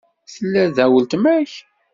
[0.33, 1.51] Tella da weltma-k?